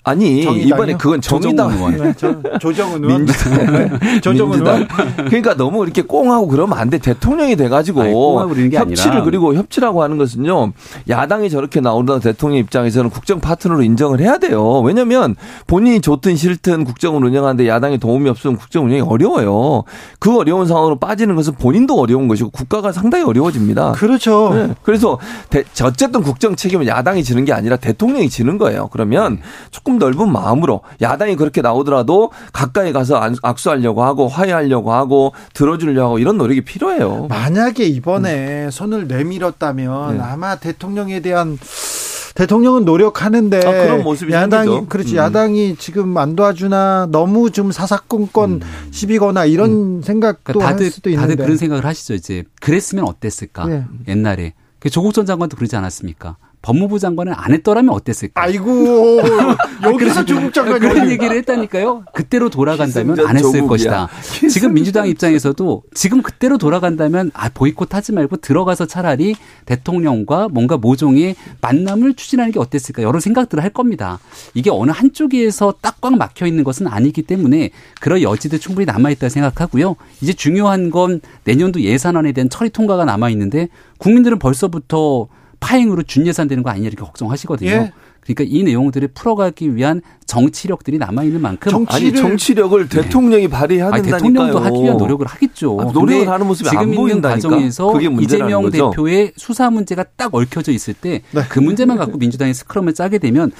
[0.03, 0.65] 아니 정의당이요?
[0.75, 1.95] 이번에 그건 정의당 의원.
[1.97, 3.25] 네, 저- 조정은 의원.
[3.25, 3.65] 민주당.
[4.01, 4.75] 네, 조정은 민주당.
[4.75, 5.15] 의원.
[5.27, 6.97] 그러니까 너무 이렇게 꽁하고 그러면 안 돼.
[6.97, 8.11] 대통령이 돼가지고 아니,
[8.75, 9.23] 협치를 아니라.
[9.23, 10.71] 그리고 협치라고 하는 것은요.
[11.07, 14.79] 야당이 저렇게 나오다 대통령 입장에서는 국정 파트너로 인정을 해야 돼요.
[14.81, 15.35] 왜냐하면
[15.67, 19.83] 본인이 좋든 싫든 국정을 운영하는데 야당이 도움이 없으면 국정 운영이 어려워요.
[20.19, 23.91] 그 어려운 상황으로 빠지는 것은 본인도 어려운 것이고 국가가 상당히 어려워집니다.
[23.91, 24.51] 그렇죠.
[24.55, 24.73] 네.
[24.81, 25.19] 그래서
[25.51, 28.89] 대- 어쨌든 국정 책임은 야당이 지는 게 아니라 대통령이 지는 거예요.
[28.91, 36.01] 그러면 조금 넓은 마음으로 야당이 그렇게 나오더라도 가까이 가서 안- 악수하려고 하고 화해하려고 하고 들어주려고
[36.07, 37.27] 하고 이런 노력이 필요해요.
[37.29, 40.23] 만약에 이번에 손을 내밀었다면 네.
[40.23, 41.57] 아마 대통령에 대한
[42.35, 44.87] 대통령은 노력하는데 아, 그런 모습이 야당이 생기죠.
[44.87, 45.17] 그렇지 음.
[45.17, 51.33] 야당이 지금 안 도와주나 너무 좀 사사건건 시비거나 이런 생각도 그러니까 다들 할 수도 있는데
[51.33, 52.13] 다들 그런 생각을 하시죠.
[52.13, 53.65] 이제 그랬으면 어땠을까?
[53.67, 53.83] 네.
[54.07, 56.37] 옛날에 그 조국 전 장관도 그러지 않았습니까?
[56.61, 58.41] 법무부 장관은 안 했더라면 어땠을까?
[58.41, 59.21] 아이고
[59.83, 62.03] 여기서 조국 장관이 그런 얘기를 했다니까요.
[62.13, 63.67] 그때로 돌아간다면 안 했을 조국이야.
[63.67, 64.09] 것이다.
[64.49, 72.15] 지금 민주당 입장에서도 지금 그때로 돌아간다면 아 보이콧하지 말고 들어가서 차라리 대통령과 뭔가 모종의 만남을
[72.15, 74.19] 추진하는 게 어땠을까 여러 생각들을 할 겁니다.
[74.53, 77.69] 이게 어느 한쪽에서 딱 꽉 막혀 있는 것은 아니기 때문에
[77.99, 79.95] 그런 여지도 충분히 남아 있다 생각하고요.
[80.19, 83.69] 이제 중요한 건 내년도 예산안에 대한 처리 통과가 남아 있는데
[83.99, 85.27] 국민들은 벌써부터
[85.61, 87.69] 파행으로 준 예산 되는 거 아니냐 이렇게 걱정하시거든요.
[87.69, 87.91] 예.
[88.19, 93.87] 그러니까 이 내용들을 풀어가기 위한 정치력들이 남아 있는 만큼 정치- 아니 정치를- 정치력을 대통령이 발휘해야
[93.91, 94.19] 아니, 된다니까요.
[94.33, 95.77] 대통령도 하기 위한 노력을 하겠죠.
[95.79, 97.49] 아, 노력을 하는 모습이 지금 안 있는 보인다니까.
[97.49, 98.91] 과정에서 이재명 거죠.
[98.91, 101.61] 대표의 수사 문제가 딱 얽혀져 있을 때그 네.
[101.61, 103.51] 문제만 갖고 민주당이 스크럼을 짜게 되면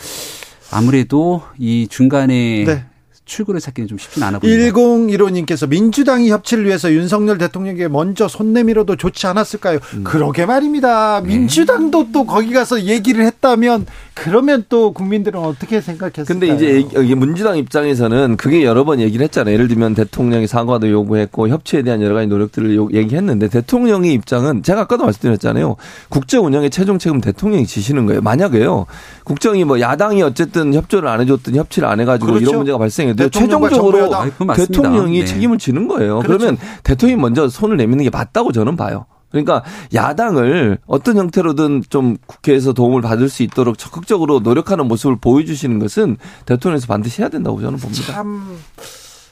[0.71, 2.85] 아무래도 이 중간에 네.
[3.25, 4.73] 출구를 찾기는 좀 쉽진 않아 보입니다.
[4.73, 9.79] 1015님께서 민주당이 협치를 위해서 윤석열 대통령에게 먼저 손 내밀어도 좋지 않았을까요?
[9.93, 10.03] 음.
[10.03, 11.21] 그러게 말입니다.
[11.21, 13.85] 민주당도 또 거기 가서 얘기를 했다면
[14.23, 16.25] 그러면 또 국민들은 어떻게 생각했을까요?
[16.25, 19.51] 근데 이제 얘기- 여기 문지당 입장에서는 그게 여러 번 얘기를 했잖아요.
[19.51, 24.81] 예를 들면 대통령이 사과도 요구했고 협치에 대한 여러 가지 노력들을 요- 얘기했는데 대통령의 입장은 제가
[24.81, 25.75] 아까도 말씀드렸잖아요.
[26.09, 28.21] 국제 운영의 최종 책임 대통령이 지시는 거예요.
[28.21, 28.85] 만약에요.
[29.23, 32.43] 국정이 뭐 야당이 어쨌든 협조를 안 해줬든 협치를 안 해가지고 그렇죠.
[32.43, 34.53] 이런 문제가 발생해도 최종적으로 그건 맞습니다.
[34.53, 35.25] 대통령이 네.
[35.25, 36.19] 책임을 지는 거예요.
[36.19, 36.37] 그렇죠.
[36.37, 39.05] 그러면 대통령이 먼저 손을 내미는 게 맞다고 저는 봐요.
[39.31, 39.63] 그러니까
[39.93, 46.87] 야당을 어떤 형태로든 좀 국회에서 도움을 받을 수 있도록 적극적으로 노력하는 모습을 보여주시는 것은 대통령에서
[46.87, 48.13] 반드시 해야 된다고 저는 봅니다.
[48.13, 48.57] 참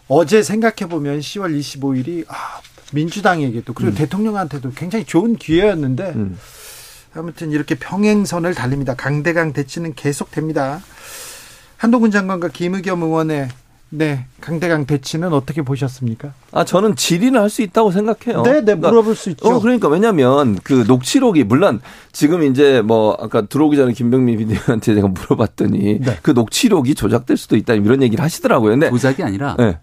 [0.07, 2.33] 어제 생각해 보면 10월 25일이 아,
[2.93, 6.37] 민주당에게도 그리고 대통령한테도 굉장히 좋은 기회였는데 음.
[7.13, 8.95] 아무튼 이렇게 평행선을 달립니다.
[8.95, 10.81] 강대강 대치는 계속됩니다.
[11.77, 13.49] 한동훈 장관과 김의겸 의원의
[13.91, 16.33] 네 강대강 대치는 어떻게 보셨습니까?
[16.51, 18.43] 아 저는 질의는 할 수 있다고 생각해요.
[18.43, 19.47] 네, 네 그러니까 물어볼 수 있죠.
[19.47, 25.07] 어, 그러니까 왜냐면 그 녹취록이 물론 지금 이제 뭐 아까 들어오기 전에 김병민 비디오한테 제가
[25.07, 26.17] 물어봤더니 네.
[26.21, 28.71] 그 녹취록이 조작될 수도 있다 이런 얘기를 하시더라고요.
[28.71, 29.79] 근데 조작이 아니라 네.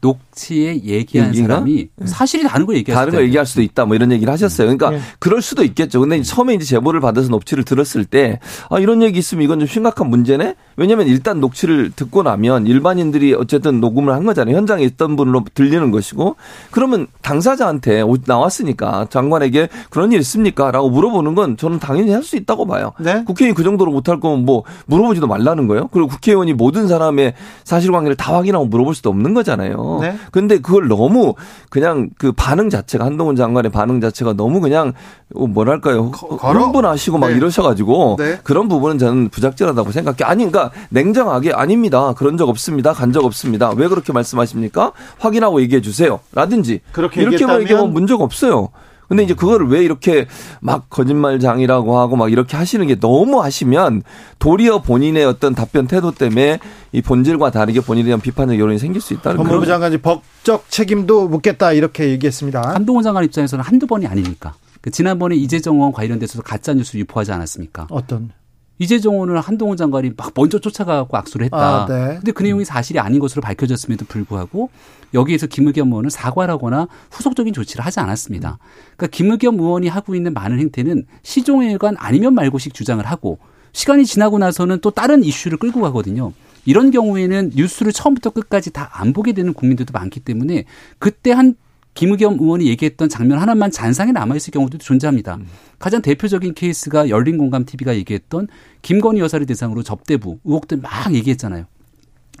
[0.00, 1.48] 녹취에 얘기한 얘기가?
[1.48, 3.00] 사람이 사실이 다른 걸 얘기했어요.
[3.04, 4.66] 다른 걸 얘기할 수도 있다 뭐 이런 얘기를 하셨어요.
[4.66, 5.00] 그러니까 네.
[5.18, 6.00] 그럴 수도 있겠죠.
[6.00, 8.38] 근데 처음에 이제 제보를 받아서 녹취를 들었을 때
[8.70, 10.54] 아, 이런 얘기 있으면 이건 좀 심각한 문제네.
[10.76, 14.56] 왜냐하면 일단 녹취를 듣고 나면 일반인들이 어쨌든 녹음을 한 거잖아요.
[14.56, 16.36] 현장에 있던 분으로 들리는 것이고
[16.70, 22.66] 그러면 당사자한테 오- 나왔으니까 장관에게 그런 일 있습니까?라고 물어보는 건 저는 당연히 할 수 있다고
[22.66, 22.92] 봐요.
[23.00, 23.24] 네.
[23.24, 25.88] 국회의원이 그 정도로 못할 거면 뭐 물어보지도 말라는 거예요.
[25.92, 27.32] 그리고 국회의원이 모든 사람의
[27.64, 29.76] 사실관계를 다 확인하고 물어볼 수도 없는 거잖아요.
[30.00, 30.16] 네.
[30.30, 31.34] 근데 그걸 너무
[31.70, 34.92] 그냥 그 반응 자체가 한동훈 장관의 반응 자체가 너무 그냥
[35.34, 36.12] 어, 뭐랄까요?
[36.12, 37.36] 흥분하시고 막 네.
[37.36, 38.38] 이러셔가지고 네.
[38.44, 40.18] 그런 부분은 저는 부적절하다고 생각해.
[40.22, 42.12] 아니 그러니까 냉정하게 아닙니다.
[42.16, 42.92] 그런 적 없습니다.
[42.92, 43.70] 간 적 없습니다.
[43.70, 44.92] 왜 그렇게 말씀하십니까?
[45.18, 46.20] 확인하고 얘기해 주세요.
[46.32, 48.68] 라든지 그렇게 이렇게만 얘기했다면 얘기하면 문제가 없어요.
[49.08, 50.26] 근데 이제 그거를 왜 이렇게
[50.60, 54.02] 막 거짓말장이라고 하고 막 이렇게 하시는 게 너무 하시면
[54.38, 56.58] 도리어 본인의 어떤 답변 태도 때문에
[56.92, 59.72] 이 본질과 다르게 본인에 대한 비판적 여론이 생길 수 있다는 법무부 거죠.
[59.72, 62.74] 장관이 법적 책임도 묻겠다 이렇게 얘기했습니다.
[62.74, 64.54] 한동훈 장관 입장에서는 한두 번이 아니니까.
[64.80, 67.88] 그 지난번에 이재정 의원 관련돼서도 가짜 뉴스 유포하지 않았습니까?
[67.90, 68.30] 어떤?
[68.78, 71.84] 이재정 의원을 한동훈 장관이 막 먼저 쫓아가고 악수를 했다.
[71.84, 72.14] 아, 네.
[72.16, 74.70] 근데 그 내용이 사실이 아닌 것으로 밝혀졌음에도 불구하고
[75.14, 78.58] 여기에서 김의겸 의원은 사과를 하거나 후속적인 조치를 하지 않았습니다.
[78.96, 83.38] 그러니까 김의겸 의원이 하고 있는 많은 행태는 시종일관 아니면 말고식 주장을 하고
[83.72, 86.32] 시간이 지나고 나서는 또 다른 이슈를 끌고 가거든요.
[86.64, 90.64] 이런 경우에는 뉴스를 처음부터 끝까지 다 안 보게 되는 국민들도 많기 때문에
[90.98, 91.54] 그때 한
[91.98, 95.36] 김의겸 의원이 얘기했던 장면 하나만 잔상에 남아있을 경우도 존재합니다.
[95.80, 98.46] 가장 대표적인 케이스가 열린공감 TV가 얘기했던
[98.82, 101.64] 김건희 여사를 대상으로 접대부 의혹들 막 얘기했잖아요.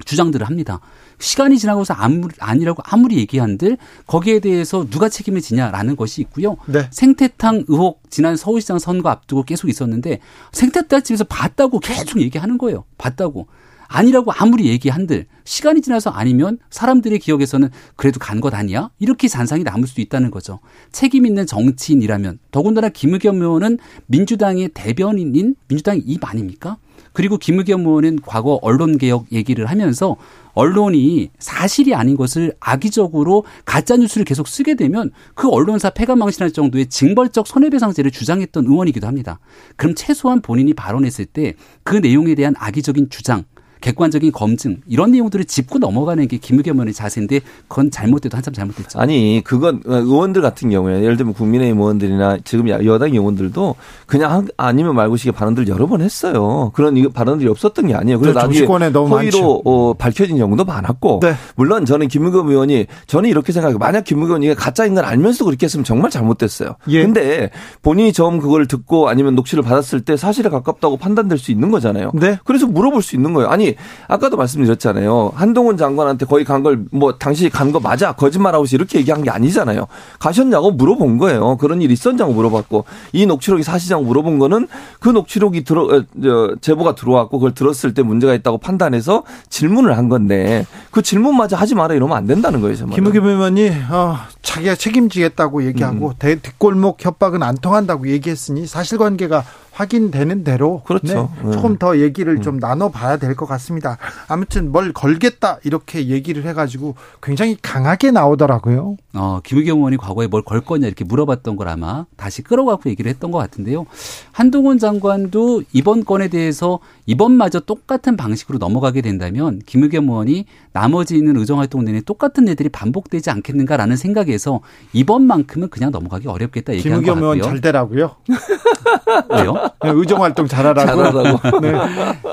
[0.04, 0.78] 주장들을 합니다.
[1.18, 6.56] 시간이 지나고서 아무, 아니라고 아무리 얘기한들 거기에 대해서 누가 책임을 지냐라는 것이 있고요.
[6.66, 6.86] 네.
[6.92, 10.20] 생태탕 의혹 지난 서울시장 선거 앞두고 계속 있었는데
[10.52, 12.84] 생태탕 집에서 봤다고 계속 얘기하는 거예요.
[12.96, 13.48] 봤다고.
[13.88, 18.90] 아니라고 아무리 얘기한들 시간이 지나서 아니면 사람들의 기억에서는 그래도 간 것 아니야?
[19.00, 20.60] 이렇게 잔상이 남을 수도 있다는 거죠.
[20.92, 26.76] 책임 있는 정치인이라면 더군다나 김의겸 의원은 민주당의 대변인인 민주당의 입 아닙니까?
[27.14, 30.16] 그리고 김의겸 의원은 과거 언론개혁 얘기를 하면서
[30.52, 38.10] 언론이 사실이 아닌 것을 악의적으로 가짜뉴스를 계속 쓰게 되면 그 언론사 폐가망신할 정도의 징벌적 손해배상제를
[38.10, 39.40] 주장했던 의원이기도 합니다.
[39.76, 43.44] 그럼 최소한 본인이 발언했을 때 그 내용에 대한 악의적인 주장,
[43.80, 48.98] 객관적인 검증 이런 내용들을 짚고 넘어가는 게 김의겸 의원의 자세인데 그건 잘못돼도 한참 잘못됐죠.
[48.98, 53.74] 아니 그건 의원들 같은 경우에 예를 들면 국민의힘 의원들이나 지금 여당 의원들도
[54.06, 56.70] 그냥 아니면 말고식의 발언들 여러 번 했어요.
[56.74, 58.18] 그런 발언들이 없었던 게 아니에요.
[58.18, 61.34] 그래서 나중에 허위로 어, 밝혀진 경우도 많았고 네.
[61.56, 63.78] 물론 저는 김의겸 의원이 저는 이렇게 생각해요.
[63.78, 66.76] 만약 김의겸 의원이 가짜인 걸 알면서 그렇게 했으면 정말 잘못됐어요.
[66.88, 67.02] 예.
[67.02, 67.50] 근데
[67.82, 72.12] 본인이 처음 그걸 듣고 아니면 녹취를 받았을 때 사실에 가깝다고 판단될 수 있는 거잖아요.
[72.14, 72.38] 네.
[72.44, 73.48] 그래서 물어볼 수 있는 거예요.
[73.48, 73.67] 아니
[74.08, 75.32] 아까도 말씀드렸잖아요.
[75.34, 79.86] 한동훈 장관한테 거의 간 걸 뭐 당신이 간거 맞아 거짓말하고 이렇게 얘기한 게 아니잖아요.
[80.18, 81.56] 가셨냐고 물어본 거예요.
[81.56, 84.68] 그런 일이 있었냐고 물어봤고 이 녹취록이 사실이냐고 물어본 거는
[85.00, 90.08] 그 녹취록이 들어 어, 저, 제보가 들어왔고 그걸 들었을 때 문제가 있다고 판단해서 질문을 한
[90.08, 92.76] 건데 그 질문마저 하지 마라 이러면 안 된다는 거예요.
[92.76, 92.94] 정말.
[92.96, 96.12] 김우겸 의원이 어, 자기가 책임지겠다고 얘기하고 음.
[96.18, 99.44] 대, 뒷골목 협박은 안 통한다고 얘기했으니 사실관계가
[99.78, 101.30] 확인되는 대로 그렇죠.
[101.44, 101.78] 네, 조금 음.
[101.78, 103.96] 더 얘기를 좀 나눠봐야 될 것 같습니다.
[104.26, 108.96] 아무튼 뭘 걸겠다 이렇게 얘기를 해가지고 굉장히 강하게 나오더라고요.
[109.14, 113.30] 어, 김의겸 의원이 과거에 뭘 걸 거냐 이렇게 물어봤던 걸 아마 다시 끌어갖고 얘기를 했던
[113.30, 113.86] 것 같은데요.
[114.32, 120.46] 한동훈 장관도 이번 건에 대해서 이번마저 똑같은 방식으로 넘어가게 된다면 김의겸 의원이
[120.78, 124.60] 나머지 있는 의정활동 내내 똑같은 일들이 반복되지 않겠는가라는 생각에서
[124.92, 127.34] 이번만큼은 그냥 넘어가기 어렵겠다 얘기한 것 김우겸 같고요.
[127.34, 128.14] 의원 잘 되라고요.
[129.30, 129.54] 왜요?
[129.82, 130.86] 네, 의정활동 잘하라고.
[130.86, 131.58] 잘하라고.
[131.60, 131.72] 네.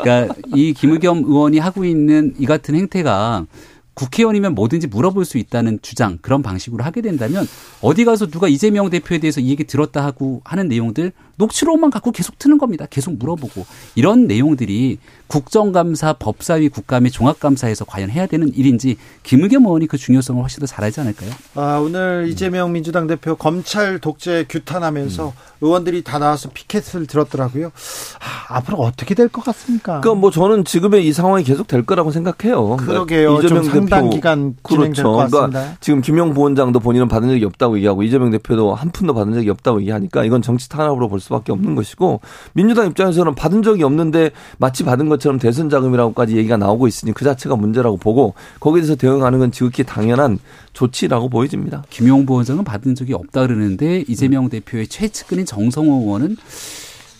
[0.04, 3.48] 그러니까 이 김의겸 의원이 하고 있는 이 같은 행태가
[3.96, 7.48] 국회의원이면 뭐든지 물어볼 수 있다는 주장 그런 방식으로 하게 된다면
[7.82, 12.40] 어디 가서 누가 이재명 대표에 대해서 이 얘기 들었다 하고 하는 내용들 녹취록만 갖고 계속
[12.40, 12.86] 트는 겁니다.
[12.90, 19.98] 계속 물어보고 이런 내용들이 국정감사, 법사위, 국감의 종합감사에서 과연 해야 되는 일인지 김의겸 의원이 그
[19.98, 21.32] 중요성을 훨씬 더잘 알지 않을까요?
[21.56, 27.68] 아, 오늘 이재명 민주당 대표 검찰 독재 규탄하면서 의원들이 다 나와서 피켓을 들었더라고요.
[27.68, 30.00] 아, 앞으로 어떻게 될 것 같습니까?
[30.02, 32.78] 그러니까 뭐 저는 지금의 이 상황이 계속 될 거라고 생각해요.
[32.78, 33.42] 그러게요.
[33.42, 35.48] 좀 상당 기간 진행될 것 같습니다.
[35.50, 39.50] 그러니까 지금 김용 부원장도 본인은 받은 적이 없다고 얘기하고 이재명 대표도 한 푼도 받은 적이
[39.50, 42.22] 없다고 얘기하니까 이건 정치 탄압으로 볼 수밖에 없는 것이고
[42.54, 47.56] 민주당 입장에서는 받은 적이 없는데 마치 받은 것처럼 대선 자금이라고까지 얘기가 나오고 있으니 그 자체가
[47.56, 50.40] 문제라고 보고 거기에 대해서 대응하는 건 지극히 당연한
[50.74, 51.84] 조치라고 보여집니다.
[51.90, 56.38] 김용 부원장은 받은 적이 없다 그러는데 이재명 대표의 최측근인 정성호 의원은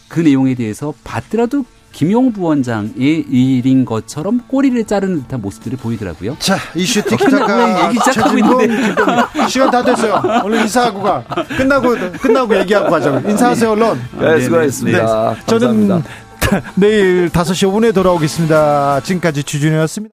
[0.08, 2.94] 그 내용에 대해서 받더라도 김용 부원장의
[3.30, 6.36] 일인 것처럼 꼬리를 자르는 듯한 모습들을 보이더라고요.
[6.40, 9.48] 자, 이슈 티키 끝나고 작가 얘기 시작하고 있는데.
[9.48, 10.22] 시간 다 됐어요.
[10.44, 11.24] 오늘 인사하고 가.
[11.58, 13.30] 끝나고 끝나고 얘기하고 가자고.
[13.30, 13.98] 인사하세요, 언론.
[14.20, 15.36] 네, 수고하셨습니다.
[15.46, 16.26] 저는 감사합니다.
[16.76, 19.00] 내일 5시 5분에 돌아오겠습니다.
[19.02, 20.04] 지금까지 주준이었습니다.